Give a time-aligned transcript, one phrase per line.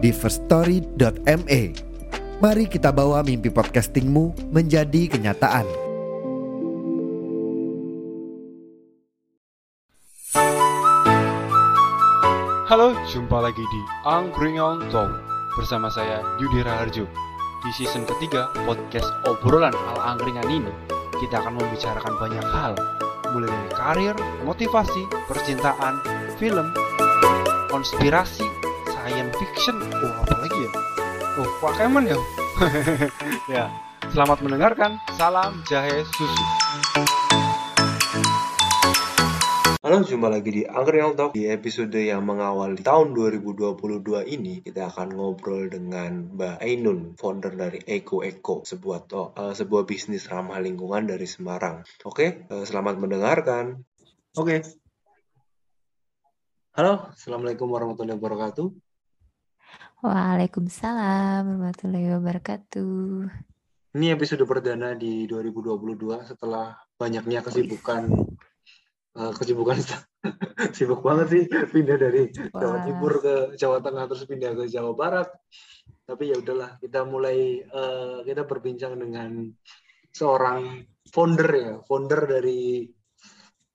[0.00, 1.62] di firststory.me.
[2.40, 5.68] Mari kita bawa mimpi podcastingmu menjadi kenyataan.
[12.64, 15.10] Halo, jumpa lagi di Angkringan Talk
[15.58, 17.04] bersama saya Yudi Raharjo.
[17.60, 20.72] Di season ketiga podcast obrolan ala angkringan ini,
[21.20, 22.72] kita akan membicarakan banyak hal,
[23.36, 24.16] mulai dari karir,
[24.48, 26.00] motivasi, percintaan,
[26.40, 26.72] film,
[27.68, 28.48] konspirasi,
[29.00, 30.70] science fiction, oh apa lagi ya?
[31.40, 32.18] Oh, Pokemon ya?
[33.56, 33.64] ya,
[34.12, 35.00] selamat mendengarkan.
[35.16, 36.44] Salam jahe susu.
[39.80, 41.32] Halo, jumpa lagi di Angkringan Talk.
[41.32, 43.80] Di episode yang mengawali tahun 2022
[44.28, 49.88] ini, kita akan ngobrol dengan Mbak Ainun, founder dari Eko Eko, sebuah to- eh, sebuah
[49.88, 51.80] bisnis ramah lingkungan dari Semarang.
[52.04, 53.80] Oke, eh, selamat mendengarkan.
[54.36, 54.60] Oke.
[56.76, 58.89] Halo, Assalamualaikum warahmatullahi wabarakatuh.
[60.00, 63.28] Waalaikumsalam warahmatullahi wabarakatuh.
[64.00, 68.08] Ini episode perdana di 2022 setelah banyaknya kesibukan
[69.12, 69.76] eh, kesibukan
[70.76, 72.84] sibuk banget sih pindah dari Jawa Wah.
[72.88, 75.28] Timur ke Jawa Tengah terus pindah ke Jawa Barat.
[76.08, 79.52] Tapi ya udahlah, kita mulai eh, kita berbincang dengan
[80.16, 80.80] seorang
[81.12, 82.88] founder ya, founder dari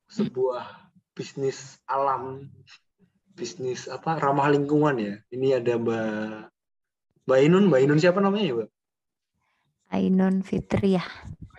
[0.09, 2.49] sebuah bisnis alam,
[3.35, 5.13] bisnis apa ramah lingkungan ya.
[5.29, 6.55] Ini ada Mbak
[7.27, 8.69] Mbak Inun, Mbak Inun siapa namanya ya, Mbak?
[9.93, 11.07] Ainun Fitriah.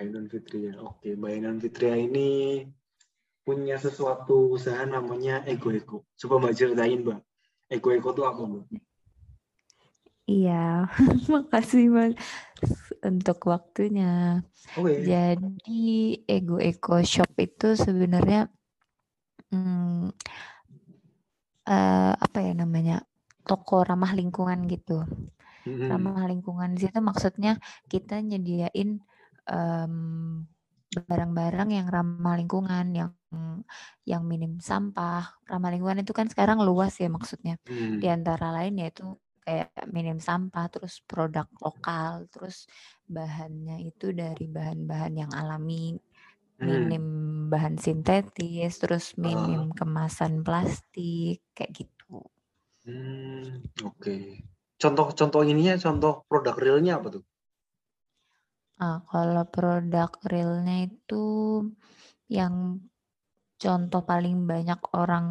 [0.00, 0.77] Ainun Fitria.
[0.83, 2.62] Oke, Mbak Ainun Fitria ini
[3.46, 6.02] punya sesuatu usaha namanya Ego Ego.
[6.18, 7.20] Coba Mbak ceritain, Mbak.
[7.70, 8.64] Ego Ego itu apa, Mbak?
[10.27, 10.90] Iya,
[11.33, 12.14] makasih Mas
[13.02, 14.42] untuk waktunya.
[14.74, 15.06] Oke.
[15.06, 18.51] Jadi Ego Eco Shop itu sebenarnya
[19.55, 20.11] hmm,
[21.68, 23.02] eh, apa ya namanya
[23.46, 25.06] toko ramah lingkungan gitu.
[25.66, 27.58] Ramah lingkungan di situ maksudnya
[27.90, 29.02] kita nyediain
[29.50, 29.94] em,
[30.94, 33.10] barang-barang yang ramah lingkungan, yang
[34.06, 35.27] yang minim sampah.
[35.50, 37.58] Ramah lingkungan itu kan sekarang luas ya maksudnya.
[37.66, 37.98] Hmm.
[38.02, 42.66] Di antara lain yaitu kayak minim sampah, terus produk lokal, terus
[43.06, 45.98] bahannya itu dari bahan-bahan yang alami,
[46.56, 46.64] Hmm.
[46.88, 47.06] minim
[47.52, 52.23] bahan sintetis, terus minim kemasan plastik, kayak gitu.
[52.89, 53.45] Hmm,
[53.89, 54.14] Oke.
[54.83, 57.23] Contoh-contoh ininya, contoh produk realnya apa tuh?
[58.86, 61.24] Ah, kalau produk realnya itu
[62.29, 62.80] yang
[63.63, 65.27] contoh paling banyak orang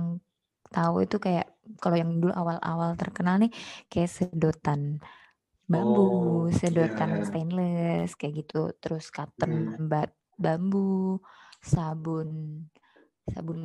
[0.75, 1.47] tahu itu kayak
[1.81, 3.51] kalau yang dulu awal-awal terkenal nih
[3.91, 4.81] kayak sedotan
[5.71, 7.25] bambu, Oh, iya, sedotan iya.
[7.27, 9.53] stainless kayak gitu, terus cotton
[9.91, 11.19] ba- bambu,
[11.65, 12.61] sabun
[13.25, 13.61] sabun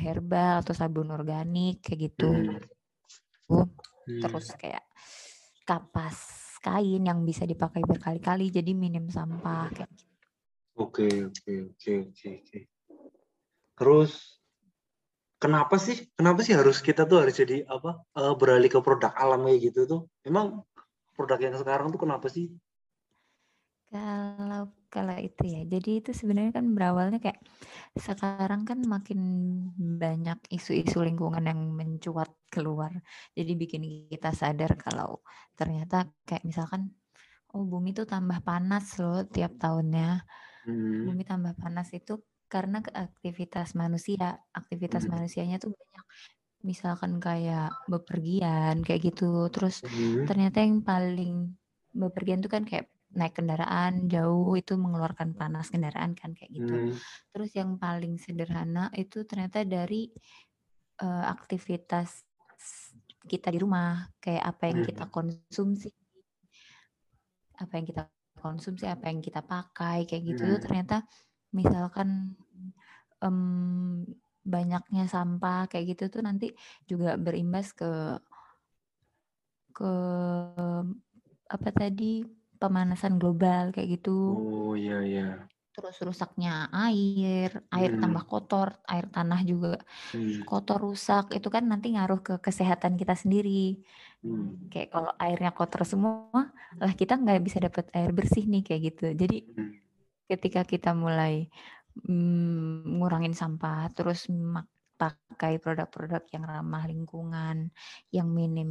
[0.00, 2.32] herbal atau sabun organik kayak gitu.
[2.32, 2.58] Hmm.
[3.48, 4.20] Hmm.
[4.24, 4.84] Terus kayak
[5.68, 6.16] kapas
[6.64, 10.08] kain yang bisa dipakai berkali-kali jadi minim sampah kayak gitu.
[10.78, 12.58] Oke, oke, oke, oke, oke.
[13.78, 14.12] Terus
[15.42, 17.98] kenapa sih, kenapa sih harus kita tuh harus jadi apa?
[18.14, 20.00] eh, beralih ke produk alam kayak gitu tuh?
[20.22, 20.62] Emang
[21.18, 22.54] produk yang sekarang tuh kenapa sih?
[23.90, 27.40] Kalau kalau itu ya, jadi itu sebenarnya kan berawalnya kayak
[28.06, 29.20] sekarang kan makin
[30.02, 32.92] banyak isu-isu lingkungan yang mencuat keluar.
[33.36, 33.82] Jadi bikin
[34.12, 35.20] kita sadar kalau
[35.58, 36.82] ternyata kayak misalkan
[37.54, 40.24] oh bumi tuh tambah panas loh tiap tahunnya.
[40.66, 41.06] Hmm.
[41.06, 42.12] Bumi tambah panas itu
[42.52, 44.40] karena ke- aktivitas manusia.
[44.56, 45.12] Aktivitas Hmm.
[45.14, 46.04] manusianya tuh banyak
[46.70, 49.48] misalkan kayak bepergian kayak gitu.
[49.54, 50.26] Terus Hmm.
[50.28, 51.34] ternyata yang paling
[51.94, 52.86] bepergian tuh kan kayak
[53.18, 56.78] naik kendaraan jauh itu mengeluarkan panas kendaraan kan kayak gitu.
[56.80, 56.96] Hmm.
[57.34, 60.08] Terus yang paling sederhana itu ternyata dari
[61.04, 62.10] eh, aktivitas
[63.28, 64.88] kita di rumah, kayak apa yang Hmm.
[64.88, 65.90] kita konsumsi,
[67.58, 68.02] apa yang kita
[68.38, 70.62] konsumsi, apa yang kita pakai kayak gitu tuh Hmm.
[70.62, 70.96] ternyata
[71.54, 72.38] misalkan
[73.24, 74.04] em,
[74.46, 76.46] banyaknya sampah kayak gitu tuh nanti
[76.88, 77.90] juga berimbas ke
[79.74, 79.92] ke
[81.48, 82.22] apa tadi
[82.62, 84.10] pemanasan global kayak gitu.
[84.26, 85.48] Oh iya iya.
[85.74, 86.50] terus rusaknya
[86.84, 88.00] air, air Hmm.
[88.02, 89.68] tambah kotor, air tanah juga
[90.12, 90.42] Hmm.
[90.48, 93.50] kotor rusak, itu kan nanti ngaruh ke kesehatan kita sendiri.
[94.22, 94.70] Hmm.
[94.72, 96.40] Kayak kalau airnya kotor semua,
[96.82, 99.04] lah kita nggak bisa dapat air bersih nih kayak gitu.
[99.16, 99.72] Jadi Hmm.
[100.30, 101.48] ketika kita mulai
[102.08, 104.70] mm, ngurangin sampah, terus mak-
[105.00, 107.56] pakai produk-produk yang ramah lingkungan,
[108.16, 108.70] yang minim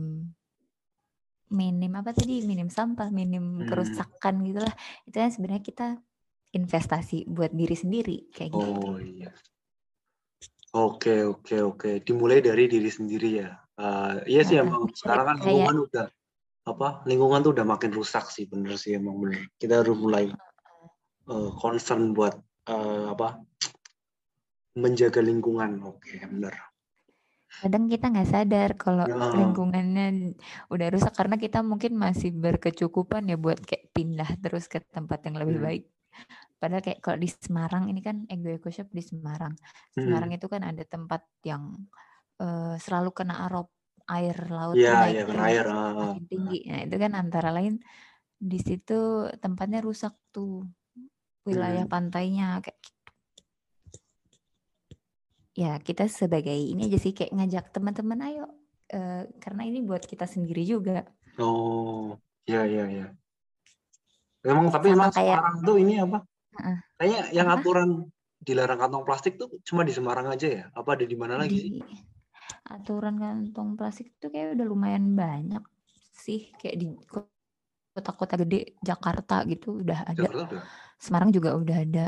[1.48, 3.68] minim apa tadi minim sampah, minim Hmm.
[3.68, 4.74] kerusakan gitulah.
[5.08, 5.88] Itu kan sebenarnya kita
[6.52, 8.88] investasi buat diri sendiri kayak gitu.
[8.88, 9.32] Oh iya.
[10.76, 11.92] Oke oke oke.
[12.04, 13.50] Dimulai dari diri sendiri ya.
[13.78, 16.06] Eh, iya sih Heeh, emang sekarang kan kayak- lingkungan udah
[16.68, 16.88] apa?
[17.08, 19.48] Lingkungan tuh udah makin rusak sih bener sih emang bener.
[19.56, 20.28] Kita harus mulai
[21.28, 22.36] eh, concern buat
[22.68, 23.40] eh, apa?
[24.78, 25.82] Menjaga lingkungan.
[25.84, 26.54] Oke bener.
[27.58, 29.34] Kadang kita nggak sadar kalau Ya.
[29.34, 30.38] lingkungannya
[30.70, 35.36] udah rusak karena kita mungkin masih berkecukupan ya buat kayak pindah terus ke tempat yang
[35.42, 35.66] lebih Hmm.
[35.66, 35.84] baik.
[36.62, 39.54] Padahal kayak kalau di Semarang ini kan Ego Eco Shop di Semarang.
[39.98, 40.02] Hmm.
[40.06, 41.64] Semarang itu kan ada tempat yang
[42.42, 43.70] eh, selalu kena arop
[44.10, 45.66] air laut tuh naik iya kena terus air.
[46.02, 46.58] makin tinggi.
[46.70, 47.74] Nah, itu kan antara lain
[48.38, 48.94] di situ
[49.44, 50.66] tempatnya rusak tuh
[51.48, 51.92] wilayah Hmm.
[51.94, 52.80] pantainya kayak.
[55.58, 58.46] Ya, kita sebagai ini aja sih kayak ngajak teman-teman ayo
[58.88, 61.02] eh, karena ini buat kita sendiri juga.
[61.42, 62.14] Oh
[62.46, 63.08] iya iya iya.
[64.46, 66.18] Emang tapi Sama emang kayak- Semarang tuh ini apa?
[66.62, 66.78] Heeh.
[66.96, 67.58] Kayaknya yang Apa?
[67.60, 67.90] aturan
[68.38, 70.64] dilarang kantong plastik tuh cuma di Semarang aja ya?
[70.72, 71.72] Apa ada di mana lagi sih?
[71.74, 71.82] Di
[72.70, 75.66] aturan kantong plastik itu kayak udah lumayan banyak
[76.14, 77.34] sih kayak di ko-
[77.92, 80.22] kota-kota gede Jakarta gitu udah ada.
[80.22, 80.64] Jakarta udah.
[81.02, 82.06] Semarang juga udah ada.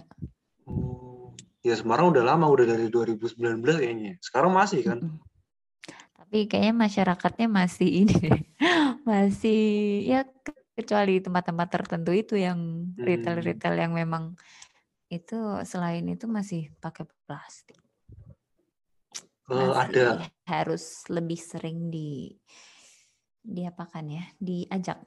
[1.70, 4.18] Ya Semarang udah lama, udah dari 2019 kayaknya.
[4.26, 5.00] Sekarang masih kan?
[6.18, 8.18] Tapi kayaknya masyarakatnya masih ini.
[9.10, 9.62] Masih
[10.06, 13.06] ya ke- kecuali tempat-tempat tertentu itu yang Hmm.
[13.06, 14.38] retail-retail yang memang
[15.10, 17.80] itu selain itu masih pakai plastik.
[19.50, 20.30] Eh, Masih ada.
[20.46, 22.38] harus lebih sering di
[23.42, 25.02] diapakan ya, diajak,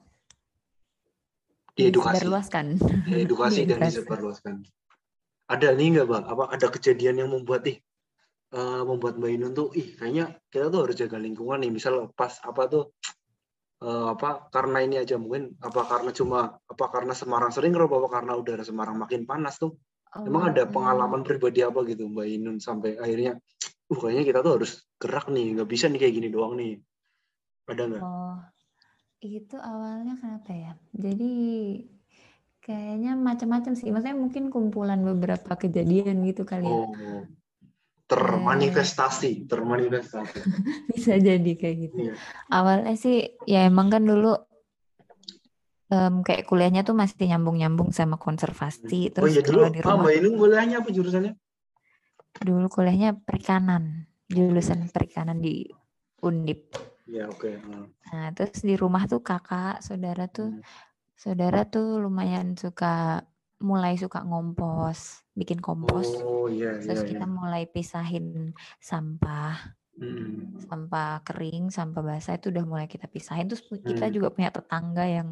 [1.79, 2.65] Diedukasi, disebarluaskan.
[3.07, 3.87] diedukasi dan Diedukasi.
[4.03, 4.55] disebarluaskan.
[5.49, 6.23] Ada nih nggak bang?
[6.27, 7.77] Apa ada kejadian yang membuat ih
[8.53, 11.71] eh, membuat Mbak Inun tuh, ih kayaknya kita tuh harus jaga lingkungan nih.
[11.71, 12.83] Misal pas apa tuh
[13.83, 18.09] eh, apa karena ini aja mungkin apa karena cuma apa karena Semarang sering ngerok apa
[18.21, 19.75] karena udara Semarang makin panas tuh
[20.13, 23.33] Emang ada Oh, pengalaman pribadi apa gitu Mbak Inun sampai akhirnya,
[23.89, 26.77] uh kayaknya kita tuh harus gerak nih, nggak bisa nih kayak gini doang nih.
[27.65, 28.03] Ada nggak?
[28.05, 28.37] Oh,
[29.25, 30.71] itu awalnya kenapa ya?
[30.93, 31.33] Jadi
[32.63, 33.91] kayaknya macam-macam sih.
[33.91, 36.79] Maksudnya mungkin kumpulan beberapa kejadian gitu kali ya.
[36.87, 37.27] Oh,
[38.07, 40.37] termanifestasi, termanifestasi.
[40.95, 41.99] Bisa jadi kayak gitu.
[42.07, 42.15] Iya.
[42.47, 44.31] Awalnya sih ya emang kan dulu
[45.91, 49.11] em, kayak kuliahnya tuh masih nyambung-nyambung sama konservasi.
[49.11, 51.33] Oh Terus iya dulu, di ah, rumah Mbak Inun kuliahnya apa jurusannya?
[52.33, 55.69] dulu kuliahnya perikanan, jurusan perikanan di
[56.23, 56.75] Undip.
[57.05, 57.59] Iya oke.
[57.61, 57.85] ah.
[58.09, 60.63] Nah, terus di rumah tuh kakak, saudara tuh, Hmm.
[61.23, 63.23] Saudara tuh lumayan suka,
[63.63, 66.07] mulai suka ngompos, bikin kompos.
[66.27, 66.83] Oh iya iya.
[66.83, 67.09] Terus iya.
[67.15, 68.51] kita mulai pisahin
[68.83, 69.55] sampah,
[69.93, 70.57] Hmm.
[70.67, 73.45] sampah kering, sampah basah itu udah mulai kita pisahin.
[73.47, 74.15] Terus kita Hmm.
[74.15, 75.29] juga punya tetangga yang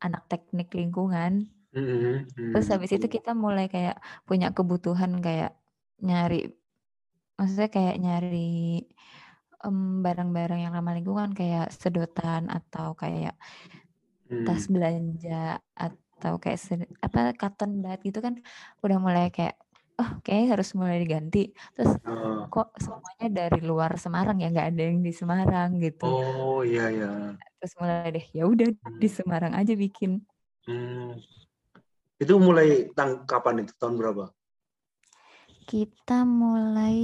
[0.00, 1.50] anak teknik lingkungan.
[1.74, 3.14] Hmm, hmm, Terus habis itu hmm.
[3.20, 5.52] kita mulai kayak punya kebutuhan kayak
[6.02, 6.50] nyari,
[7.38, 8.46] maksudnya kayak nyari
[9.66, 13.36] em, barang-barang yang ramah lingkungan kayak sedotan atau kayak
[14.30, 14.46] Hmm.
[14.46, 16.58] tas belanja atau kayak
[17.02, 18.38] apa cotton bud gitu kan
[18.78, 19.58] udah mulai kayak
[19.98, 22.46] oh kayak harus mulai diganti terus Ah.
[22.46, 27.34] kok semuanya dari luar Semarang ya nggak ada yang di Semarang gitu Oh iya iya.
[27.58, 29.16] terus mulai deh ya udah di Hmm.
[29.18, 30.22] Semarang aja bikin
[30.64, 31.18] Hmm.
[32.20, 33.72] Itu mulai tang kapan itu?
[33.80, 34.28] Tahun berapa?
[35.66, 36.98] kita mulai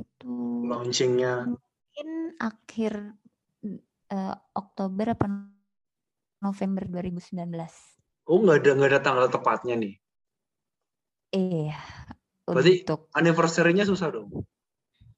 [0.00, 1.50] itu Launchingnya?
[1.50, 3.18] mungkin akhir
[4.10, 5.26] eh, Oktober apa
[6.44, 7.40] November 2019
[8.28, 9.94] Oh nggak ada nggak ada tanggal tepatnya nih.
[11.32, 11.76] iya
[12.44, 14.28] Berarti untuk Anniversary-nya susah dong.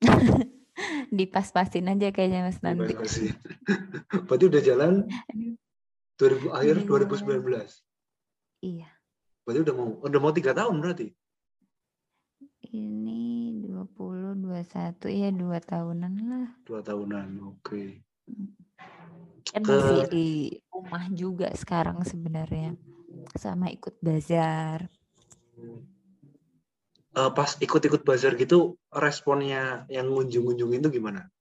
[1.16, 2.94] dipas-pasin aja kayaknya mas nanti.
[4.26, 4.92] Berarti udah jalan
[5.30, 5.54] Aduh,
[6.18, 8.66] 2000 akhir Udah 2019.
[8.66, 8.88] iya
[9.46, 11.08] Berarti udah mau udah mau tiga tahun berarti.
[12.66, 16.48] Ini 20, 21, ya dua tahunan lah.
[16.66, 17.28] Dua tahunan.
[17.54, 18.02] Oke.
[19.52, 20.28] Kan Ke- masih di
[20.68, 22.74] rumah juga sekarang sebenarnya.
[23.36, 24.86] Sama ikut bazar.
[27.16, 31.32] Eh, pas ikut-ikut bazar gitu responnya yang ngunjung-ngunjungin itu gimana?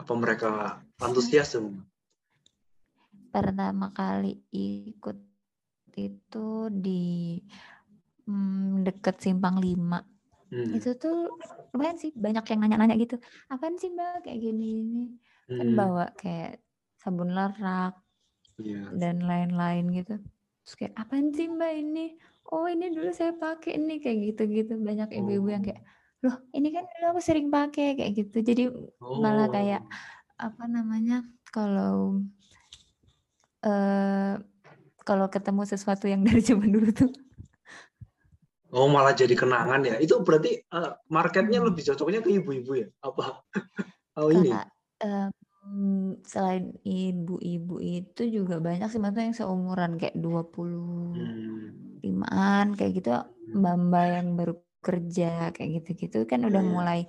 [0.00, 0.50] Apa mereka
[0.96, 1.84] antusias semua?
[3.30, 5.18] Pertama kali ikut
[5.94, 7.36] itu di
[8.24, 10.00] mm, deket simpang lima
[10.50, 10.66] Hmm.
[10.74, 11.30] itu tuh
[11.70, 15.04] lumayan sih banyak yang nanya-nanya gitu apaan sih mbak kayak gini ini
[15.46, 15.78] kan Hmm.
[15.78, 16.58] bawa kayak
[17.00, 17.96] sabun lerak
[18.60, 18.92] Iya.
[18.92, 20.20] dan lain-lain gitu
[20.60, 22.20] terus kayak apaan sih mbak ini
[22.52, 25.66] oh ini dulu saya pakai ini kayak gitu-gitu banyak ibu-ibu yang Oh.
[25.72, 25.80] kayak
[26.20, 28.68] loh ini kan dulu aku sering pakai kayak gitu jadi
[29.00, 29.52] malah Oh.
[29.56, 29.82] kayak
[30.36, 32.20] apa namanya kalau
[33.60, 34.34] eh
[35.00, 37.10] kalau ketemu sesuatu yang dari zaman dulu tuh
[38.70, 39.98] Oh malah jadi kenangan ya.
[39.98, 42.88] Itu berarti eh, marketnya lebih cocoknya ke ibu-ibu ya?
[43.02, 43.42] Apa?
[44.14, 44.54] Oh ini.
[44.94, 45.26] Karena
[45.70, 51.30] em, selain ibu-ibu itu juga banyak sih maksudnya yang seumuran kayak 25-an
[52.04, 52.74] Hmm.
[52.78, 53.10] kayak gitu
[53.54, 54.54] mbak-mbak yang baru
[54.86, 56.64] kerja kayak gitu-gitu kan udah Iya.
[56.64, 57.00] mulai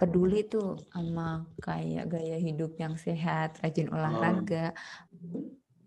[0.00, 4.72] peduli tuh sama kayak gaya hidup yang sehat, rajin olahraga,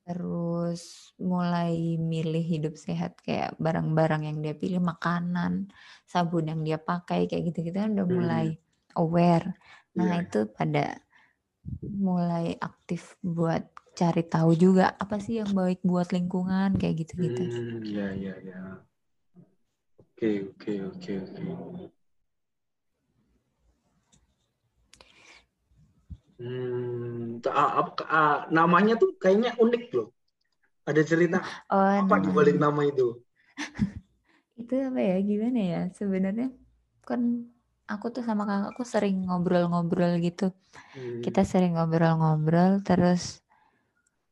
[0.03, 5.71] terus mulai milih hidup sehat kayak barang-barang yang dia pilih, makanan,
[6.07, 8.07] sabun yang dia pakai kayak gitu-gitu kan udah Hmm.
[8.07, 8.47] mulai
[9.00, 9.55] aware.
[10.00, 10.15] Nah, Iya.
[10.19, 10.83] itu pada
[11.84, 17.43] mulai aktif buat cari tahu juga apa sih yang baik buat lingkungan kayak gitu-gitu.
[17.46, 18.60] Hmm, ya, ya, ya.
[20.01, 21.43] Oke, oke, oke, oke.
[26.41, 30.08] Hmm, ah, ah, namanya tuh kayaknya unik loh.
[30.89, 31.38] Ada cerita
[31.72, 33.22] Oh, apa di balik nama itu?
[34.62, 36.48] itu apa ya gimana ya sebenarnya
[37.08, 37.22] kan
[37.93, 40.43] aku tuh sama kakakku sering ngobrol-ngobrol gitu.
[40.93, 43.21] Hmm, Kita sering ngobrol-ngobrol terus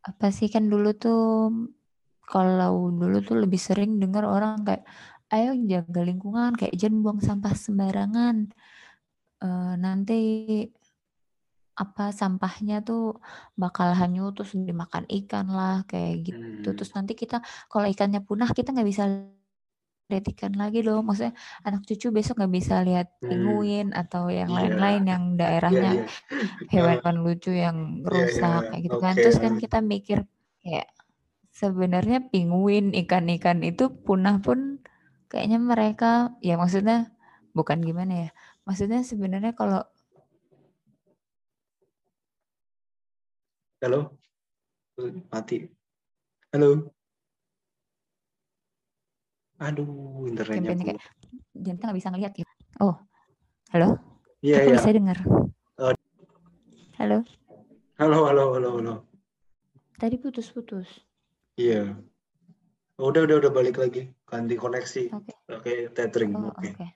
[0.10, 1.20] apa sih kan dulu tuh
[2.32, 4.84] kalau dulu tuh lebih sering dengar orang kayak
[5.34, 8.36] ayo jaga lingkungan kayak jangan buang sampah sembarangan.
[9.44, 10.14] Eh, nanti
[11.82, 13.02] apa sampahnya tuh
[13.62, 16.68] bakal hanyut terus dimakan ikan lah kayak gitu.
[16.68, 17.36] Hmm, terus nanti kita
[17.72, 19.04] kalau ikannya punah kita nggak bisa
[20.12, 23.28] lihat ikan lagi dong maksudnya anak cucu besok nggak bisa lihat hmm.
[23.32, 26.06] penguin atau yang Iya, lain-lain yang iya, daerahnya iya.
[26.76, 29.22] hewan lucu yang Iya, rusak kayak gitu kan Oke.
[29.24, 30.18] terus kan kita mikir
[30.62, 30.88] kayak
[31.56, 34.84] sebenarnya penguin ikan-ikan itu punah pun
[35.32, 36.12] kayaknya mereka
[36.44, 37.16] ya maksudnya
[37.56, 38.30] bukan gimana ya
[38.68, 39.82] maksudnya sebenarnya kalau
[43.82, 44.14] Halo?
[45.34, 45.66] Mati.
[46.54, 46.94] Halo?
[49.62, 51.02] Aduh, internetnya kayak
[51.54, 52.50] jadi kita nggak bisa ngeliat gitu
[52.82, 52.98] oh
[53.70, 54.02] halo
[54.42, 54.78] Iya, aku iya.
[54.82, 55.18] bisa dengar
[55.78, 55.94] Oh.
[56.98, 57.22] halo
[58.02, 58.96] Halo, halo, halo, halo.
[60.02, 60.90] tadi putus-putus
[61.54, 61.94] Iya.
[62.98, 64.10] Oh, Udah, udah, udah balik lagi.
[64.26, 65.14] Ganti koneksi.
[65.14, 66.34] oke Oke, tethering.
[66.34, 66.74] oh Oke.
[66.74, 66.88] oke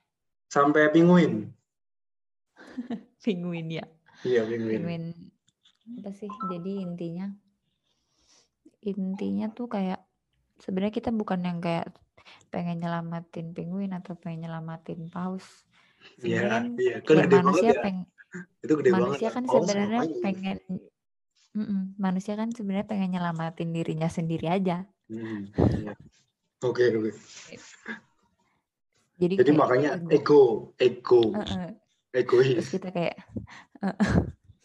[0.50, 1.54] Sampai penguin.
[3.22, 3.86] penguin ya
[4.26, 4.74] Iya, penguin.
[4.82, 5.04] penguin
[6.02, 7.30] apa sih jadi intinya
[8.82, 10.02] intinya tuh kayak
[10.58, 11.94] sebenarnya kita bukan yang kayak
[12.52, 15.66] pengen nyelamatin penguin atau pengen nyelamatin paus
[16.20, 16.94] sebenarnya Iya, kan iya.
[17.02, 17.80] Kan banget manusia ya.
[17.84, 17.98] peng
[18.64, 19.34] Itu gede banget manusia kan.
[19.36, 20.58] kan Paus sebenarnya pengen
[21.56, 25.94] Mm-mm, manusia kan sebenarnya pengen nyelamatin dirinya sendiri aja Hmm, iya.
[26.66, 27.12] Oke, oke.
[29.16, 30.42] jadi Jadi kayak makanya ego ego,
[30.82, 31.68] ego, Heeh.
[32.12, 32.52] egois.
[32.58, 33.16] terus kita kayak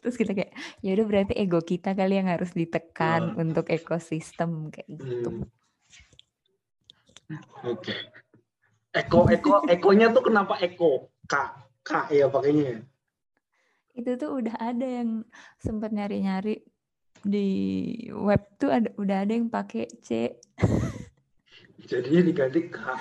[0.02, 0.52] terus kita kayak
[0.82, 3.42] ya udah berarti ego kita kali yang harus ditekan Ah.
[3.42, 5.46] untuk ekosistem kayak gitu Hmm,
[7.66, 7.96] Oke.
[8.92, 11.08] Eko, eko, ekonya tuh kenapa eko?
[11.28, 11.34] K,
[11.84, 12.84] K ya pakainya.
[13.92, 15.28] itu tuh udah ada yang
[15.60, 16.64] sempat nyari-nyari
[17.28, 17.48] di
[18.16, 20.32] web tuh ada udah ada yang pakai C
[21.92, 22.78] Jadinya diganti K.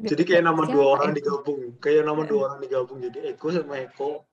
[0.00, 1.16] Jadi kayak nama dua siapa orang Eko?
[1.16, 1.60] digabung.
[1.80, 4.24] Kayak nama dua orang digabung jadi Eko sama Eko.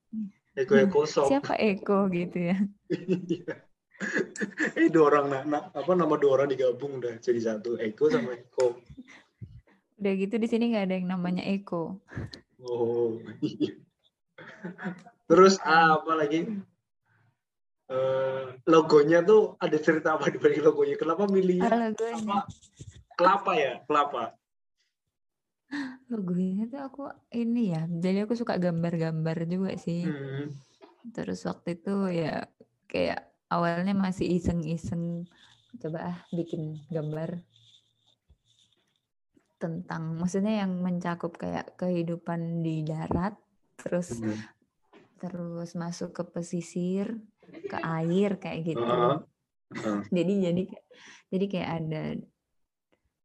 [0.55, 1.27] Eko Eko Sok.
[1.29, 2.57] siapa Eko gitu ya.
[4.79, 8.37] eh dua orang nah, nah, apa nama dua orang digabung udah jadi satu Eko sama
[8.37, 8.77] Eko.
[9.99, 11.97] udah gitu di sini nggak ada yang namanya Eko
[12.57, 13.77] Oh iya.
[15.29, 16.49] Terus ah, apa lagi?
[17.87, 20.97] Eh, logonya tuh ada cerita apa di balik logonya?
[20.97, 22.37] Kenapa milihnya Ah, logonya apa?
[23.13, 24.33] Kelapa ya, kelapa.
[26.11, 27.03] logonya tuh aku
[27.35, 30.55] ini ya jadi aku suka gambar-gambar juga sih Hmm.
[31.11, 32.47] terus waktu itu ya
[32.87, 35.27] kayak awalnya masih iseng-iseng
[35.77, 37.39] coba ah bikin gambar
[39.57, 43.33] tentang maksudnya yang mencakup kayak kehidupan di darat
[43.77, 44.37] terus Hmm.
[45.17, 47.17] terus masuk ke pesisir
[47.65, 49.17] ke air kayak gitu Ah,
[49.73, 50.01] ah.
[50.13, 50.87] jadi jadi kayak-
[51.33, 52.03] jadi kayak ada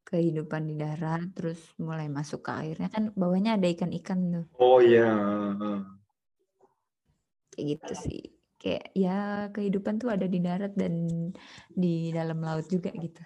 [0.09, 5.09] kehidupan di darat terus mulai masuk ke airnya kan bawahnya ada ikan-ikan tuh Oh iya.
[7.53, 8.32] kayak gitu sih
[8.63, 11.11] kayak ya kehidupan tuh ada di darat dan
[11.75, 13.19] di dalam laut juga gitu.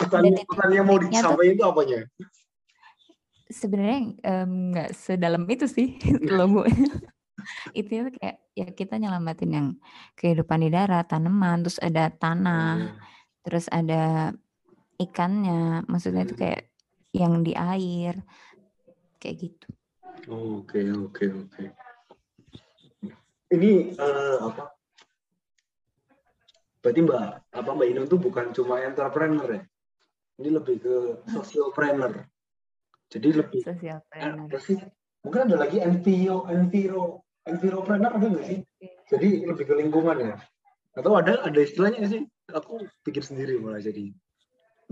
[0.00, 1.98] Pertanyaan yang mau disampaikan itu apanya?
[3.48, 4.00] Sebenarnya
[4.48, 6.00] nggak sedalam itu sih
[6.36, 6.88] logonya.
[7.72, 9.68] itu kayak ya kita nyelamatin yang
[10.18, 12.96] kehidupan di darat, tanaman, terus ada tanah, oh.
[13.44, 14.32] terus ada
[15.00, 15.84] ikannya.
[15.88, 16.42] Maksudnya itu hmm.
[16.44, 16.62] kayak
[17.16, 18.20] yang di air
[19.16, 19.68] kayak gitu.
[20.28, 21.87] Oke, oke, oke.
[23.48, 24.76] Ini uh, apa?
[26.84, 29.62] Berarti Mbak apa Mbak Inung tuh bukan cuma entrepreneur ya?
[30.38, 30.94] Ini lebih ke
[31.32, 32.28] socialpreneur.
[33.08, 34.52] Jadi lebih socialpreneur.
[34.52, 34.78] Eh, sih?
[35.24, 38.58] Mungkin ada lagi enviro enviro enviropreneur ada nggak sih?
[39.08, 40.36] Jadi lebih ke lingkungan ya?
[40.92, 42.22] Atau ada ada istilahnya sih?
[42.52, 44.12] Aku pikir sendiri malah jadi.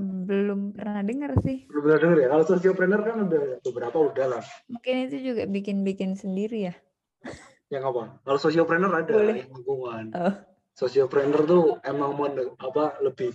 [0.01, 1.69] Belum pernah dengar sih.
[1.69, 2.29] Belum pernah dengar ya.
[2.33, 4.45] Kalau socialpreneur kan udah beberapa udah lah.
[4.73, 6.75] Mungkin itu juga bikin-bikin sendiri ya.
[7.67, 8.03] Yang apa?
[8.23, 9.43] Kalau socialpreneur ada Boleh.
[9.43, 10.05] lingkungan.
[10.15, 10.35] Oh
[10.77, 12.29] sosiopreneur tuh emang mau
[12.61, 13.33] apa lebih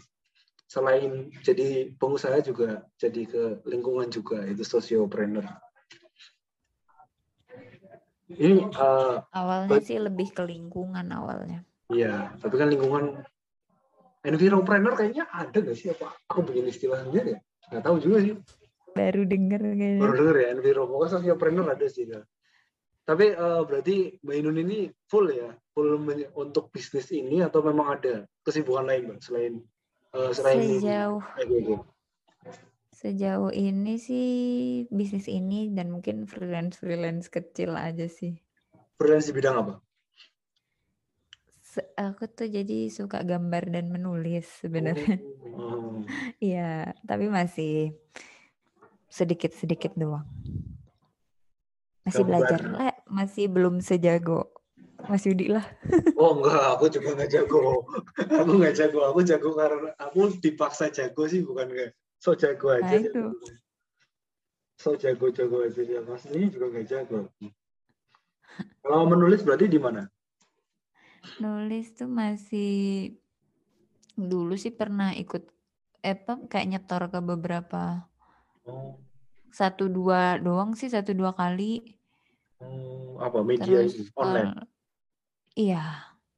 [0.70, 5.44] selain jadi pengusaha juga jadi ke lingkungan juga itu sosiopreneur.
[8.32, 11.68] Ini uh, awalnya sih lebih ke lingkungan awalnya.
[11.92, 13.20] Iya, tapi kan lingkungan
[14.24, 16.16] enviropreneur kayaknya ada gak sih apa?
[16.32, 17.40] Aku bikin istilah sendiri ya?
[17.68, 18.40] Nggak tahu juga sih.
[18.96, 20.00] Baru denger kayaknya.
[20.00, 20.88] Baru denger ya, enviro.
[20.88, 22.08] Pokoknya sosiopreneur ada sih.
[22.08, 22.24] Ya.
[23.02, 24.80] Tapi uh, berarti Mbak Inun ini
[25.10, 25.98] full ya, full
[26.38, 29.54] untuk bisnis ini atau memang ada kesibukan lain Mbak selain
[30.14, 31.76] uh, selain sejauh ini?
[32.94, 34.30] Sejauh ini sih
[34.94, 38.38] bisnis ini dan mungkin freelance freelance kecil aja sih.
[39.02, 39.74] Freelance di bidang apa?
[41.96, 45.18] Aku tuh jadi suka gambar dan menulis sebenarnya.
[45.56, 45.80] Oh.
[46.42, 47.06] Iya, oh.
[47.06, 47.94] tapi masih
[49.06, 50.26] sedikit-sedikit doang.
[52.02, 54.50] Masih belajar lah, masih belum sejago
[55.06, 55.66] Mas Yudi lah.
[56.22, 57.82] Oh enggak, aku juga nggak jago.
[58.14, 61.92] aku nggak jago, aku jago karena aku dipaksa jago sih, bukan kayak
[62.22, 62.94] so jago aja.
[62.94, 63.26] Nah, itu.
[64.78, 67.30] So jago-jago aja ya, Mas ini juga nggak jago.
[68.86, 70.06] Kalau menulis berarti di mana?
[71.42, 73.14] Nulis tuh masih
[74.14, 75.42] dulu sih pernah ikut
[76.06, 78.06] eh, apa kayak nyetor ke beberapa
[78.70, 79.02] oh
[79.52, 81.84] satu dua doang sih satu dua kali.
[82.62, 84.52] Hmm, apa media Terus, ini online?
[84.54, 84.66] Uh,
[85.58, 85.84] iya,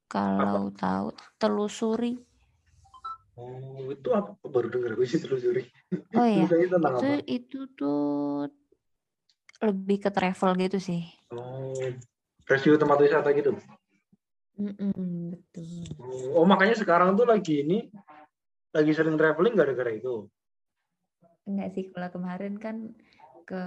[0.08, 0.80] kalau apa?
[0.80, 2.14] tahu telusuri.
[3.36, 5.68] Oh, itu apa baru dengar gue sih telusuri.
[6.16, 8.48] Oh iya, itu, itu, itu tuh
[9.64, 11.02] lebih ke travel gitu sih.
[11.34, 11.74] Oh,
[12.48, 13.58] review tempat wisata gitu.
[14.54, 15.66] Mm-mm, betul.
[16.38, 17.90] Oh, makanya sekarang tuh lagi ini
[18.70, 20.30] lagi sering traveling gara-gara itu.
[21.50, 22.94] Enggak sih, kalau kemarin kan
[23.44, 23.64] ke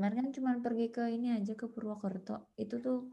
[0.00, 2.56] kemarin kan cuma pergi ke ini aja ke Purwokerto.
[2.56, 3.12] Itu tuh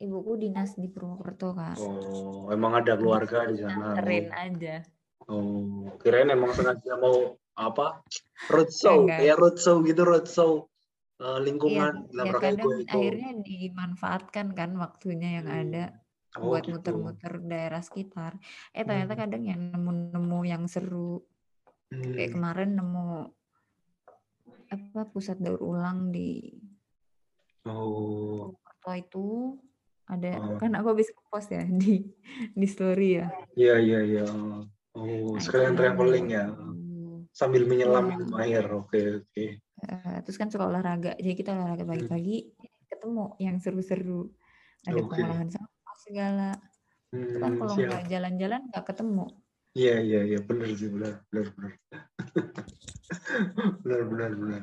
[0.00, 1.76] ibuku dinas di Purwokerto kan.
[1.76, 4.00] Oh, emang ada keluarga di sana.
[4.00, 4.80] Keren aja.
[5.28, 8.00] Oh, kirain emang sengaja mau apa?
[8.48, 10.64] Roadshow, ya roadshow gitu roadshow
[11.20, 12.08] uh, lingkungan.
[12.08, 12.88] Iya, ya kadang itu.
[12.88, 15.60] akhirnya dimanfaatkan kan waktunya yang hmm.
[15.68, 15.84] ada
[16.40, 16.80] oh, buat gitu.
[16.80, 18.40] muter-muter daerah sekitar.
[18.72, 19.22] Eh ternyata hmm.
[19.28, 21.20] kadang yang nemu-nemu yang seru
[21.90, 22.14] Hmm.
[22.14, 23.34] Kayak kemarin nemu
[24.70, 26.54] apa pusat daur ulang di
[27.66, 29.26] oh Purwokerto itu
[30.10, 30.58] ada oh.
[30.58, 32.02] kan aku habis post ya di
[32.50, 33.30] di story ya.
[33.54, 34.26] Iya iya iya.
[34.98, 36.50] Oh, nah, sekalian traveling ya.
[37.30, 38.66] Sambil menyelam minum air.
[38.74, 39.44] Oke, oke.
[39.86, 41.14] Uh, terus kan suka olahraga.
[41.14, 41.92] Jadi kita olahraga hmm.
[41.94, 42.36] pagi-pagi
[42.90, 44.26] ketemu yang seru-seru.
[44.82, 45.22] Ada okay.
[45.22, 46.50] pengolahan sampah segala.
[47.14, 49.26] Hmm, itu kan hmm, kalau nggak jalan-jalan nggak ketemu.
[49.78, 50.38] Iya iya iya.
[50.42, 51.72] Benar sih benar benar benar.
[53.82, 54.62] Benar benar benar.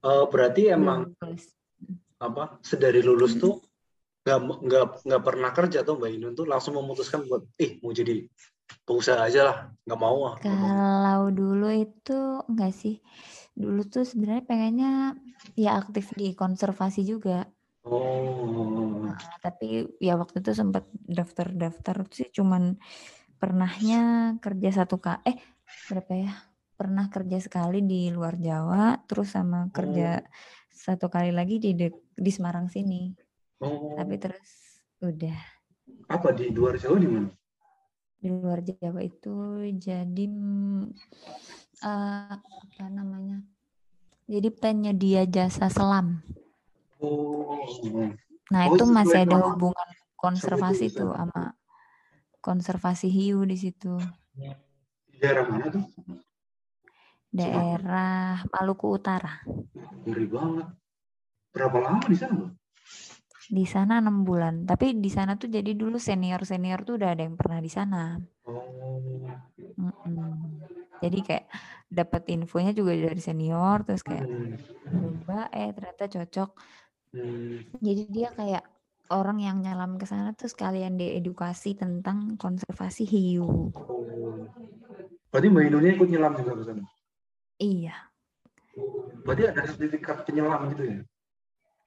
[0.00, 1.12] Uh, berarti emang
[2.16, 3.60] apa sedari lulus tuh
[4.24, 8.24] nggak nggak nggak pernah kerja tuh Mbak Inun tuh langsung memutuskan buat eh mau jadi
[8.88, 10.34] pengusaha aja lah nggak mau ah.
[10.40, 13.04] Kalau dulu itu enggak sih.
[13.52, 14.92] Dulu tuh sebenarnya pengennya
[15.56, 17.44] ya aktif di konservasi juga
[17.80, 19.08] Oh.
[19.08, 22.76] Nah, tapi ya waktu itu sempat daftar-daftar sih cuman
[23.40, 25.38] pernahnya kerja satu kali eh
[25.88, 26.32] berapa ya?
[26.76, 30.24] Pernah kerja sekali di luar Jawa, terus sama kerja oh.
[30.68, 33.12] satu kali lagi di di Semarang sini.
[33.60, 33.96] Oh.
[33.96, 35.40] Tapi terus udah.
[36.08, 37.28] Apa di luar Jawa di mana?
[38.20, 40.24] Di luar Jawa itu jadi
[41.84, 43.40] uh, apa namanya?
[44.28, 46.20] Jadi penyedia jasa selam.
[47.00, 47.56] Oh.
[48.50, 49.88] Nah, oh, itu masih ada hubungan
[50.20, 51.56] konservasi tuh sama
[52.44, 53.96] konservasi hiu di situ.
[55.08, 55.84] Di daerah mana tuh?
[57.30, 59.38] daerah Maluku Utara.
[60.02, 60.66] Ngeri banget.
[61.54, 62.50] Berapa lama di sana?
[63.50, 64.66] Di sana enam bulan.
[64.66, 68.18] Tapi di sana tuh jadi dulu senior-senior tuh udah ada yang pernah di sana.
[68.46, 69.26] Oh.
[69.78, 70.60] Mm-mm.
[71.00, 71.46] Jadi kayak
[71.88, 75.22] dapat infonya juga dari senior, terus kayak Hmm.
[75.24, 76.50] coba eh ternyata cocok.
[77.10, 77.66] Hmm.
[77.82, 78.62] Jadi dia kayak
[79.10, 83.74] orang yang nyelam ke sana tuh sekalian diedukasi tentang konservasi hiu.
[83.74, 84.46] Oh.
[85.30, 86.84] Berarti Mbak Indonesia ikut nyelam juga ke sana?
[87.60, 87.94] Iya,
[89.26, 90.98] Berarti ada sertifikat penyelam gitu ya?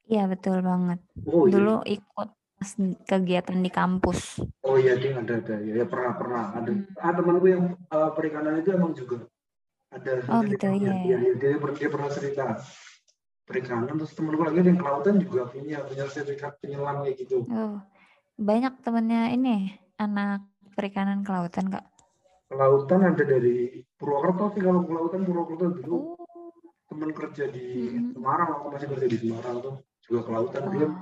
[0.04, 1.00] iya betul banget.
[1.26, 1.54] Oh iya.
[1.56, 2.30] Dulu ikut
[3.08, 4.44] kegiatan di kampus.
[4.64, 5.56] Oh iya, dia ada ada.
[5.64, 6.72] Ya, ya pernah pernah ada.
[6.72, 6.88] Hmm.
[7.00, 9.26] Ah temanku yang eh, perikanan itu emang juga
[9.90, 10.12] ada.
[10.30, 12.60] Oh, gitu, iya, Iya, iya, dia, per- dia pernah cerita
[13.44, 13.96] perikanan.
[14.00, 17.44] Terus temanku lagi ada yang kelautan juga punya punya sertifikat penyelam kayak gitu.
[17.52, 17.80] Oh,
[18.40, 21.86] banyak temennya ini anak perikanan kelautan kak.
[22.50, 26.18] Kelautan ada dari Purwokerto sih kalau kelautan Purwokerto dulu.
[26.18, 26.52] Oh,
[26.90, 28.14] teman kerja di Mm-mm.
[28.14, 29.76] Semarang aku masih kerja di Semarang tuh
[30.06, 30.88] juga kelautan dia.
[30.90, 30.96] Oh,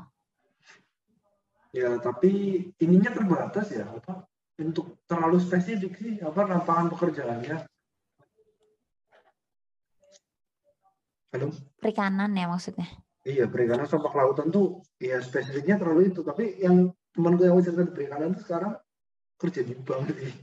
[1.72, 2.32] ya tapi
[2.80, 4.28] ininya terbatas ya apa?
[4.62, 7.71] Untuk terlalu spesifik sih apa lapangan pekerjaannya
[11.32, 11.48] halo?
[11.80, 12.88] Perikanan ya maksudnya.
[13.22, 16.22] iya perikanan sama kelautan tuh ya spesifiknya terlalu itu.
[16.26, 18.74] Tapi yang temanku yang cerita di perikanan tuh sekarang
[19.40, 20.34] kerja di bank sih.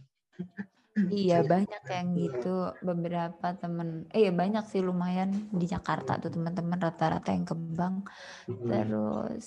[0.98, 2.74] Iya banyak yang gitu.
[2.82, 8.10] Beberapa temen eh ya banyak sih lumayan di Jakarta tuh teman-teman rata-rata yang ke bank.
[8.50, 8.66] Mm-mm.
[8.66, 9.46] terus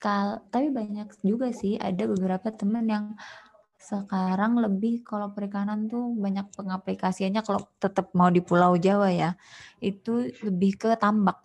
[0.00, 1.76] kal tapi banyak juga sih.
[1.76, 3.04] Ada beberapa temen yang
[3.86, 9.38] sekarang lebih kalau perikanan tuh banyak pengaplikasiannya kalau tetap mau di Pulau Jawa ya
[9.78, 11.38] itu lebih ke tambak.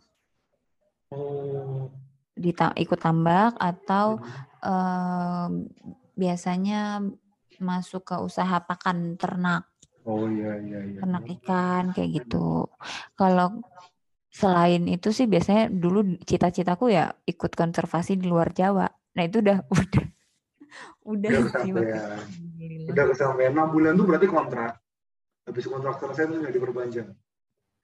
[1.13, 1.93] Oh.
[2.33, 4.17] Di ikut tambak atau
[4.65, 5.69] em,
[6.17, 7.05] biasanya
[7.61, 9.69] masuk ke usaha pakan ternak.
[10.09, 10.99] Oh iya iya iya.
[11.05, 12.65] Ternak ikan kayak gitu.
[13.13, 13.61] Kalau
[14.33, 18.89] selain itu sih biasanya dulu cita-citaku ya ikut konservasi di luar Jawa.
[18.89, 20.05] Nah itu udah udah
[21.03, 21.29] udah
[21.61, 22.19] sih Alhamdulillah.
[22.89, 23.51] udah kesampaian.
[23.51, 24.79] Enam bulan tuh berarti kontrak.
[25.43, 27.09] Habis kontrak selesai tuh nggak diperpanjang.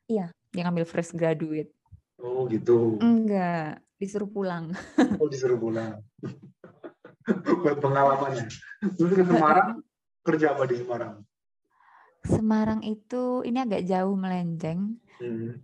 [0.08, 1.69] Dia ngambil fresh graduate.
[2.17, 2.97] oh gitu.
[2.97, 4.71] Enggak, disuruh pulang.
[5.21, 6.02] oh disuruh pulang.
[7.62, 8.47] Buat pengalamannya.
[8.95, 9.84] Terus ke Semarang?
[10.23, 11.21] Kerja apa di Semarang?
[12.23, 15.58] Semarang itu ini agak jauh melenceng, Hmm.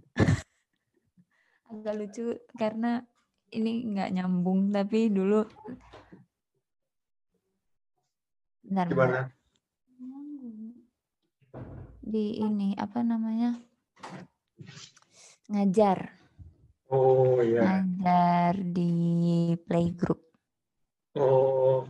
[1.68, 3.06] agak lucu karena
[3.50, 5.46] ini nggak nyambung tapi dulu
[8.64, 9.22] Bentar, gimana?
[12.00, 13.60] Di ini apa namanya?
[15.52, 16.16] Ngajar.
[16.88, 17.84] Oh iya.
[17.84, 20.24] Ngajar di playgroup.
[21.20, 21.84] Oh.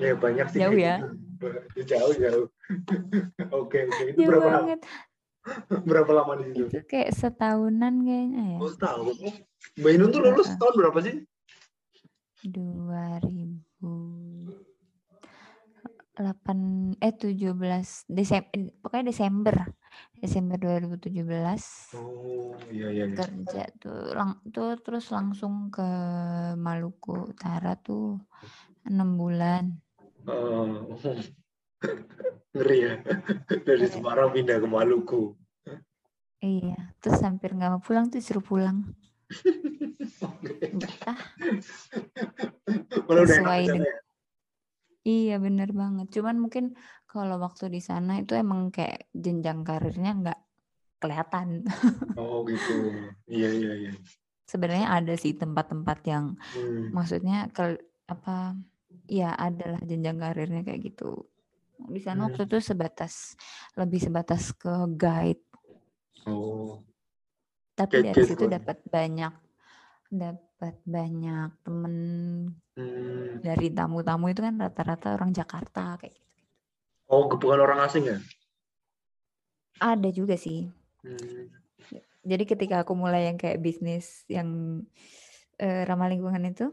[0.00, 0.60] Ya banyak sih.
[0.64, 1.04] Jauh ya?
[1.92, 2.46] jauh jauh.
[3.60, 4.02] Oke oke.
[4.16, 4.48] Itu jauh berapa?
[4.64, 4.80] banget.
[5.86, 6.66] Berapa lama di situ?
[6.66, 8.58] Itu kayak setahunan kayaknya ya.
[8.58, 9.14] Oh setahun.
[9.78, 11.14] Mbak Inun tuh lulus tahun berapa sih
[16.16, 19.56] 2008 eh 17 Desember pokoknya Desember.
[20.16, 21.24] Desember 2017
[21.96, 23.16] oh iya iya, iya.
[23.16, 25.84] kerja tuh lang tuh terus langsung ke
[26.56, 28.16] Maluku Utara tuh
[28.88, 29.76] enam bulan.
[30.24, 30.88] Oh.
[32.56, 32.94] ngeri ya.
[33.52, 35.36] Dari Semarang pindah ke Maluku.
[36.40, 38.88] Iya terus hampir nggak mau pulang tuh suruh pulang.
[40.80, 41.18] Betah
[43.06, 43.96] enak Sesuai dengan- ya?
[45.06, 46.06] Iya bener banget.
[46.18, 46.64] Cuman mungkin
[47.06, 50.38] kalau waktu di sana itu emang kayak jenjang karirnya nggak
[50.98, 51.48] kelihatan.
[52.20, 52.74] oh gitu
[53.30, 53.92] iya iya iya
[54.46, 56.90] Sebenarnya ada sih tempat-tempat yang Hmm.
[56.94, 58.54] maksudnya ke apa
[59.10, 61.26] ya adalah jenjang karirnya kayak gitu.
[61.76, 62.26] Di sana Hmm.
[62.30, 63.34] waktu itu sebatas
[63.78, 65.42] lebih sebatas ke guide.
[66.26, 66.82] oh
[67.76, 69.32] Tapi dari situ dapat banyak
[70.10, 71.94] dapat banyak temen
[72.76, 73.40] Hmm.
[73.40, 76.28] dari tamu-tamu itu kan rata-rata orang Jakarta kayak gitu.
[77.08, 78.20] oh bukan orang asing ya
[79.76, 80.68] Ada juga sih.
[81.00, 81.52] Hmm.
[82.20, 84.80] Jadi ketika aku mulai yang kayak bisnis yang
[85.56, 86.72] eh, ramah lingkungan itu,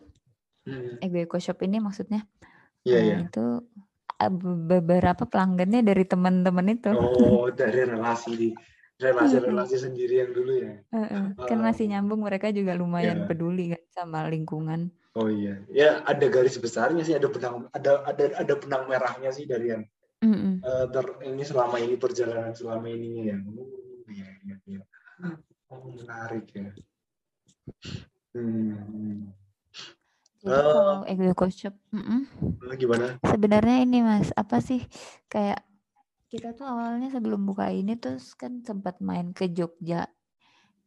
[0.64, 0.96] Hmm.
[1.04, 2.24] Ego Eco Shop ini maksudnya
[2.84, 3.46] iya eh, iya itu
[4.16, 6.92] eh, be- beberapa pelanggannya dari teman-teman itu.
[6.96, 8.50] oh dari relasi di
[9.04, 13.28] relasi-relasi sendiri yang dulu ya Eh, eh, Kan masih nyambung mereka juga lumayan Iya.
[13.28, 14.90] peduli kan sama lingkungan.
[15.14, 19.46] oh iya ya ada garis besarnya sih ada benang ada ada ada benang merahnya sih
[19.46, 19.84] dari yang
[20.26, 20.64] Mm-mm.
[20.64, 23.70] eh, ter- ini selama ini perjalanan selama ini ya oh,
[24.10, 24.82] iya iya iya
[25.70, 26.72] oh menarik ya
[28.34, 29.30] hmm.
[30.44, 30.60] Jadi Eh.
[30.76, 32.22] kalau Ego Eco Shop, mm-mm,
[32.60, 34.84] Nah, gimana sebenarnya ini mas apa sih
[35.30, 35.64] kayak
[36.34, 40.02] kita tuh awalnya sebelum buka ini terus kan sempat main ke Jogja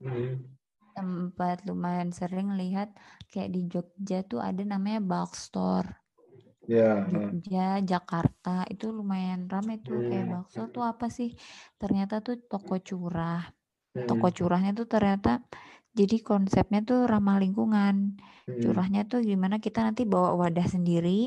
[0.00, 0.56] Hmm.
[0.96, 2.88] tempat lumayan sering lihat
[3.30, 5.88] kayak di Jogja tuh ada namanya bulk store
[6.68, 7.06] Ya.
[7.10, 10.32] Jogja Jakarta itu lumayan ramai tuh kayak Hmm.
[10.32, 11.30] bulk store tuh apa sih
[11.80, 13.42] ternyata tuh toko curah
[13.94, 14.06] Hmm.
[14.08, 15.30] toko curahnya tuh ternyata
[15.98, 17.96] jadi konsepnya tuh ramah lingkungan
[18.46, 18.60] Hmm.
[18.62, 21.20] curahnya tuh gimana kita nanti bawa wadah sendiri.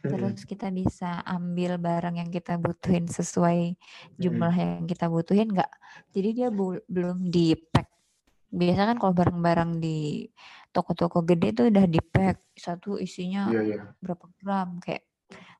[0.00, 4.16] Terus kita bisa ambil barang yang kita butuhin sesuai Hmm.
[4.16, 5.70] jumlah yang kita butuhin nggak
[6.10, 7.88] jadi dia bu- belum di pack
[8.48, 10.26] biasa kan kalau barang-barang di
[10.68, 13.80] toko-toko gede tuh udah di pack satu isinya Iya, iya.
[13.96, 15.04] berapa gram kayak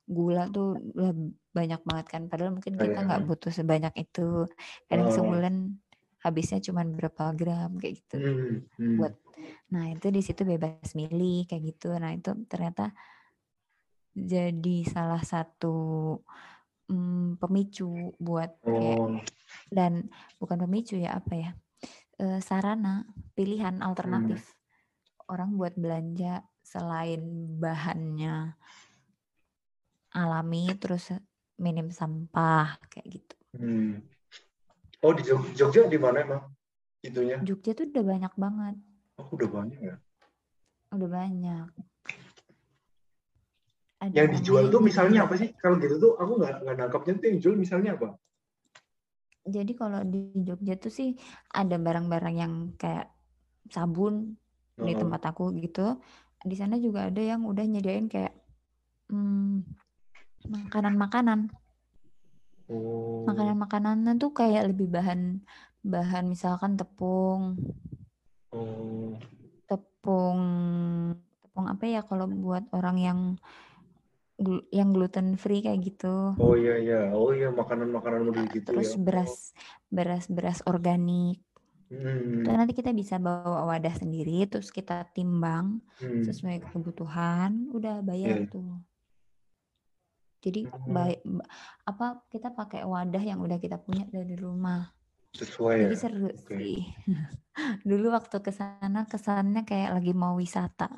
[0.04, 1.12] gula tuh udah
[1.50, 3.06] banyak banget kan padahal mungkin Oh, kita iya.
[3.06, 4.48] nggak butuh sebanyak itu
[4.86, 5.14] kadang Oh.
[5.14, 5.54] sebulan
[6.20, 8.56] habisnya cuma berapa gram kayak gitu Hmm.
[8.74, 8.96] Hmm.
[8.96, 9.14] buat
[9.70, 12.90] nah itu di situ bebas milih kayak gitu nah itu ternyata
[14.12, 15.76] jadi salah satu
[16.90, 19.18] mm, pemicu buat kayak Oh.
[19.70, 21.50] dan bukan pemicu ya apa ya
[22.18, 24.54] eh, sarana pilihan alternatif
[25.30, 27.22] orang buat belanja selain
[27.56, 28.58] bahannya
[30.10, 31.14] alami terus
[31.56, 33.98] minim sampah kayak gitu Hmm.
[35.02, 36.42] Oh di Jog- Jogja di mana emang
[37.02, 37.42] itunya?
[37.42, 38.76] Jogja tuh udah banyak banget
[39.18, 39.96] Oh udah banyak ya.
[40.90, 41.66] udah banyak
[44.00, 45.52] Ada Yang dijual tuh di- misalnya apa sih?
[45.54, 48.08] Kalau gitu tuh aku nggak nggak nangkapnya tuh yang dijual misalnya apa?
[49.40, 51.16] jadi kalau di Jogja tuh sih
[51.50, 53.08] ada barang-barang yang kayak
[53.66, 54.36] sabun
[54.76, 54.98] di Oh.
[55.00, 55.96] tempat aku gitu.
[56.40, 58.36] Di sana juga ada yang udah nyediain kayak
[59.08, 59.64] hmm,
[60.44, 61.50] makanan-makanan.
[62.68, 63.24] Oh.
[63.26, 65.42] Makanan-makanannya tuh kayak lebih bahan
[65.82, 67.56] bahan misalkan tepung,
[68.52, 69.16] Oh.
[69.66, 70.40] tepung
[71.42, 73.20] tepung apa ya kalau buat orang yang
[74.72, 76.34] yang gluten free kayak gitu.
[76.36, 77.02] Oh iya iya.
[77.12, 79.00] Oh iya makanan-makanan model gitu Terus ya.
[79.00, 79.34] beras
[79.92, 81.44] beras beras organik.
[81.90, 82.40] Hmm.
[82.40, 86.22] Itu nanti kita bisa bawa wadah sendiri, terus kita timbang Hmm.
[86.24, 88.48] sesuai kebutuhan, udah bayar Iya.
[88.48, 88.80] tuh.
[90.40, 90.88] Jadi Hmm.
[90.88, 91.20] baik
[91.84, 94.88] apa kita pakai wadah yang udah kita punya dari rumah.
[95.36, 95.88] Sesuai ya.
[95.90, 96.54] Jadi seru Oke.
[96.56, 96.80] sih.
[97.82, 100.88] Dulu waktu ke sana kesannya kayak lagi mau wisata.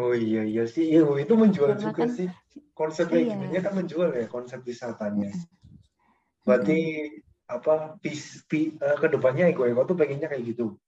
[0.00, 0.88] Oh iya iya sih.
[0.88, 2.28] Iya itu menjual Karena juga kan- sih.
[2.72, 3.60] Konsep Iya.
[3.60, 5.28] kan menjual ya konsep wisatanya.
[6.42, 6.78] Berarti
[7.46, 10.80] apa pis, pi, eh, ke depannya Eko Eko tuh pengennya kayak gitu.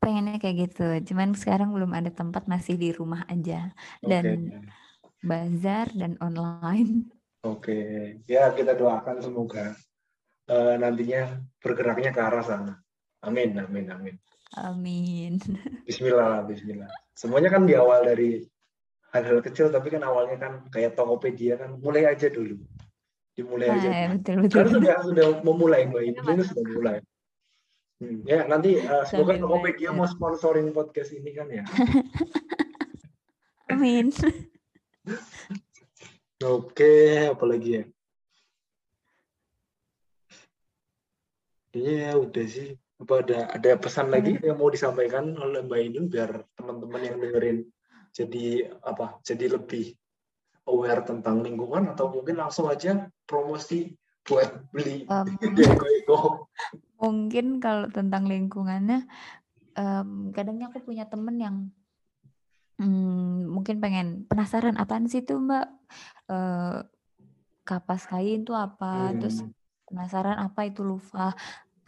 [0.00, 0.88] Pengennya kayak gitu.
[1.12, 3.68] Cuman sekarang belum ada tempat masih di rumah aja
[4.00, 4.64] dan
[5.20, 7.12] bazar dan online.
[7.44, 7.76] Oke,
[8.24, 9.76] ya kita doakan semoga
[10.48, 12.72] eh, nantinya bergeraknya ke arah sana.
[13.20, 14.14] Amin, amin, amin.
[14.56, 15.32] Amin.
[15.88, 16.88] Bismillah, lah, Bismillah.
[17.12, 18.40] Semuanya kan di awal dari
[19.12, 22.56] hal-hal kecil, tapi kan awalnya kan kayak Tokopedia kan mulai aja dulu,
[23.36, 23.90] dimulai Nah, aja.
[23.90, 24.56] ya, betul betul.
[24.56, 26.98] Karena sudah sudah memulai Mbak ini sudah mulai.
[28.00, 29.98] Hmm, ya nanti eh, semoga Sambil Tokopedia belajar.
[30.00, 31.64] mau sponsorin podcast ini kan ya.
[33.70, 34.08] Amin.
[36.40, 36.92] Oke,
[37.28, 37.84] apalagi ya?
[41.70, 42.68] Kayaknya ya udah sih.
[43.00, 47.58] Apa ada ada pesan lagi yang mau disampaikan oleh Mbak Inun biar teman-teman yang dengerin
[48.12, 49.16] jadi apa?
[49.24, 49.96] Jadi lebih
[50.68, 53.96] aware tentang lingkungan atau mungkin langsung aja promosi
[54.28, 55.08] buat beli
[56.04, 56.20] Eko
[57.00, 59.08] mungkin kalau tentang lingkungannya,
[59.72, 61.56] em, kadangnya aku punya temen yang
[62.76, 65.66] mm, mungkin pengen penasaran apaan sih tuh Mbak?
[66.28, 66.78] Eh,
[67.64, 69.52] kapas kain tuh apa, terus Hmm,
[69.88, 71.34] penasaran apa itu lufa,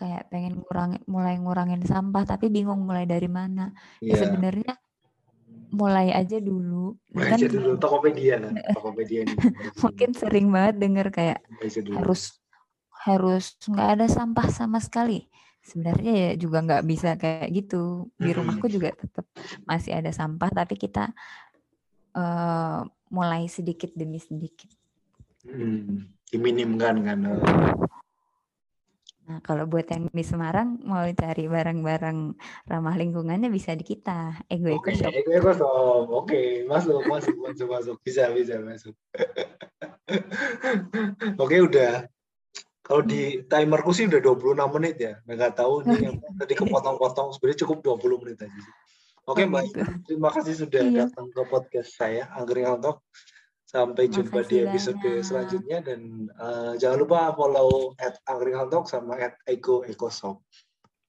[0.02, 3.70] kayak pengen ngurangin, mulai ngurangin sampah tapi bingung mulai dari mana.
[4.02, 4.74] Ya Iya, sebenarnya
[5.70, 9.22] mulai aja dulu, mulai aja kan dulu Tokopedia lah, Tokopedia
[9.78, 12.42] mungkin sering banget denger kayak aja harus
[13.06, 15.30] harus nggak ada sampah sama sekali.
[15.62, 18.10] Sebenarnya ya juga nggak bisa kayak gitu.
[18.18, 18.36] Di Mm-mm.
[18.42, 19.26] rumahku juga tetap
[19.62, 21.14] masih ada sampah, tapi kita
[22.18, 22.80] eh,
[23.14, 24.68] mulai sedikit demi sedikit.
[25.46, 27.18] Hmm, diminimkan kan.
[29.22, 32.18] Nah, kalau buat yang di Semarang mau cari barang-barang
[32.66, 35.12] ramah lingkungannya bisa di kita, Ego Eko Oke, Shop.
[35.14, 36.06] Eko Shop.
[36.10, 37.96] Oke, masuk, masuk, masuk, masuk.
[38.02, 38.94] Bisa, bisa, masuk.
[41.42, 42.10] Oke, udah.
[42.82, 45.12] Kalau di timerku sih udah 26 menit ya.
[45.22, 47.30] Nggak tahu nih yang tadi kepotong-potong.
[47.38, 48.74] Sebenarnya cukup 20 menit aja sih.
[49.22, 49.82] Oke, Oh, Mbak gitu.
[50.10, 51.06] Terima kasih sudah Iya.
[51.06, 53.06] datang ke podcast saya, Angkringan Talk.
[53.72, 55.24] Sampai jumpa di episode banyak.
[55.24, 55.78] selanjutnya.
[55.80, 59.80] Dan eh, jangan lupa follow at Angkringan Talk sama at Eko
[60.12, 60.44] Shop.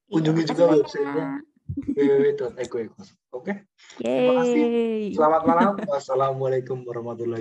[0.07, 1.27] Iya, Kunjungi makasih juga websitenya
[1.73, 3.01] www.ekoeko.
[3.33, 3.65] Oke,
[3.97, 4.63] Terima kasih.
[5.17, 5.73] Selamat malam.
[5.89, 7.31] Wassalamualaikum warahmatullahi